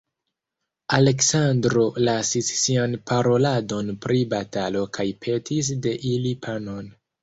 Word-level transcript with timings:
Aleksandro 0.99 1.83
lasis 2.09 2.49
sian 2.63 2.97
paroladon 3.13 3.95
pri 4.09 4.27
batalo 4.35 4.85
kaj 5.01 5.11
petis 5.25 5.75
de 5.89 5.99
ili 6.19 6.39
panon. 6.47 6.95